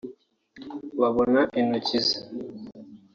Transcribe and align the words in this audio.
babona 0.99 1.41
intoki 1.59 1.99
ze 2.07 2.17